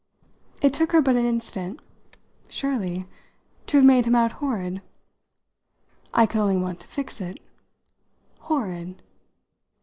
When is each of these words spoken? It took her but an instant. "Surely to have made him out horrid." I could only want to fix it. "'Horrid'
It 0.63 0.73
took 0.73 0.93
her 0.93 1.01
but 1.03 1.15
an 1.15 1.27
instant. 1.27 1.79
"Surely 2.49 3.05
to 3.67 3.77
have 3.77 3.85
made 3.85 4.05
him 4.05 4.15
out 4.15 4.31
horrid." 4.41 4.81
I 6.11 6.25
could 6.25 6.39
only 6.41 6.57
want 6.57 6.79
to 6.79 6.87
fix 6.87 7.21
it. 7.21 7.39
"'Horrid' 8.39 9.03